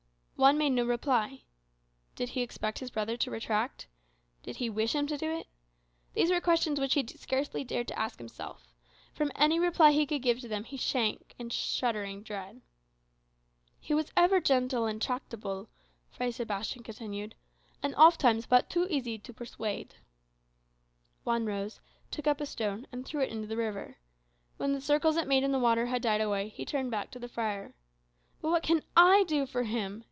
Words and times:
Juan 0.35 0.57
made 0.57 0.71
no 0.71 0.83
reply. 0.83 1.43
Did 2.15 2.29
he 2.29 2.41
expect 2.41 2.79
his 2.79 2.89
brother 2.89 3.15
to 3.15 3.29
retract? 3.29 3.85
Did 4.41 4.55
he 4.55 4.71
wish 4.71 4.95
him 4.95 5.05
to 5.05 5.15
do 5.15 5.29
it? 5.31 5.45
These 6.15 6.31
were 6.31 6.41
questions 6.41 6.79
he 6.95 7.05
scarcely 7.17 7.63
dared 7.63 7.87
to 7.89 7.99
ask 7.99 8.17
himself. 8.17 8.73
From 9.13 9.31
any 9.35 9.59
reply 9.59 9.91
he 9.91 10.07
could 10.07 10.23
give 10.23 10.39
to 10.39 10.47
them 10.47 10.63
he 10.63 10.77
shrank 10.77 11.35
in 11.37 11.51
shuddering 11.51 12.23
dread. 12.23 12.63
"He 13.79 13.93
was 13.93 14.11
ever 14.17 14.41
gentle 14.41 14.87
and 14.87 14.99
tractable," 14.99 15.69
Fray 16.09 16.31
Sebastian 16.31 16.81
continued, 16.81 17.35
"and 17.83 17.93
ofttimes 17.93 18.47
but 18.47 18.67
too 18.67 18.87
easy 18.89 19.19
to 19.19 19.31
persuade." 19.35 19.93
Juan 21.23 21.45
rose, 21.45 21.79
took 22.09 22.25
up 22.25 22.41
a 22.41 22.47
stone, 22.47 22.87
and 22.91 23.05
threw 23.05 23.21
it 23.21 23.29
into 23.31 23.45
the 23.45 23.57
river. 23.57 23.97
When 24.57 24.73
the 24.73 24.81
circles 24.81 25.17
it 25.17 25.27
made 25.27 25.43
in 25.43 25.51
the 25.51 25.59
water 25.59 25.85
had 25.85 26.01
died 26.01 26.19
away, 26.19 26.49
he 26.49 26.65
turned 26.65 26.89
back 26.89 27.11
to 27.11 27.19
the 27.19 27.29
friar. 27.29 27.75
"But 28.41 28.49
what 28.49 28.63
can 28.63 28.81
I 28.97 29.23
do 29.27 29.45
for 29.45 29.61
him?" 29.61 29.99